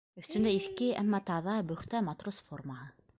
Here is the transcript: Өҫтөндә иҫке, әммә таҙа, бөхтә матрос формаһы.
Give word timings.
Өҫтөндә 0.19 0.53
иҫке, 0.59 0.87
әммә 1.01 1.21
таҙа, 1.29 1.59
бөхтә 1.73 2.03
матрос 2.11 2.41
формаһы. 2.49 2.93